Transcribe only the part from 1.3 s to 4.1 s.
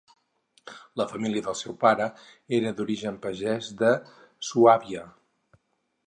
del seu pare era d'origen pagès de